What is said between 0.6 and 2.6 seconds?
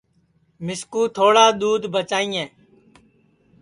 مِسکُو تھوڑا دُدھ بچائیئے